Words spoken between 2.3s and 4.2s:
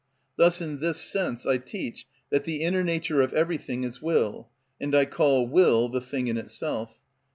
that the inner nature of everything is